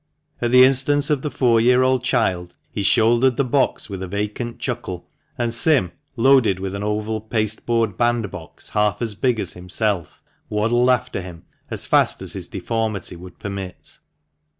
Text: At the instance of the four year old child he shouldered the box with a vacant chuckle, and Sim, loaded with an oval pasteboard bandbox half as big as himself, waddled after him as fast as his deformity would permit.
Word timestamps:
At 0.41 0.51
the 0.51 0.63
instance 0.63 1.11
of 1.11 1.21
the 1.21 1.29
four 1.29 1.61
year 1.61 1.83
old 1.83 2.03
child 2.03 2.55
he 2.71 2.81
shouldered 2.81 3.37
the 3.37 3.43
box 3.43 3.87
with 3.87 4.01
a 4.01 4.07
vacant 4.07 4.57
chuckle, 4.57 5.07
and 5.37 5.53
Sim, 5.53 5.91
loaded 6.15 6.59
with 6.59 6.73
an 6.73 6.81
oval 6.81 7.21
pasteboard 7.21 7.97
bandbox 7.97 8.69
half 8.71 8.99
as 9.03 9.13
big 9.13 9.39
as 9.39 9.53
himself, 9.53 10.19
waddled 10.49 10.89
after 10.89 11.21
him 11.21 11.43
as 11.69 11.85
fast 11.85 12.23
as 12.23 12.33
his 12.33 12.47
deformity 12.47 13.15
would 13.15 13.37
permit. 13.37 13.99